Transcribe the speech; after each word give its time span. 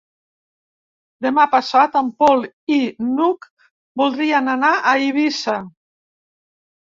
Demà 1.25 1.43
passat 1.51 1.97
en 2.01 2.07
Pol 2.23 2.39
i 2.77 2.79
n'Hug 3.09 3.47
voldrien 4.01 4.49
anar 4.57 4.71
a 4.79 4.95
Eivissa. 5.05 5.59